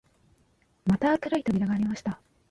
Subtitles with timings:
[0.85, 2.19] また黒い扉がありました